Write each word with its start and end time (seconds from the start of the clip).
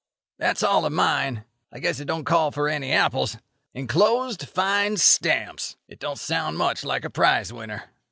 That's 0.39 0.63
all 0.63 0.87
of 0.87 0.93
mine. 0.93 1.43
I 1.71 1.77
guess 1.77 1.99
it 1.99 2.05
don't 2.05 2.23
call 2.23 2.49
for 2.49 2.67
any 2.67 2.91
apples. 2.91 3.37
Enclosed 3.75 4.49
find 4.49 4.99
stamps. 4.99 5.77
It 5.87 5.99
don't 5.99 6.17
sound 6.17 6.57
much 6.57 6.83
like 6.83 7.05
a 7.05 7.09
prize 7.11 7.53
winner." 7.53 7.83